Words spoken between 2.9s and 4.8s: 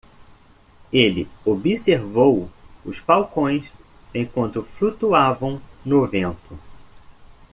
falcões enquanto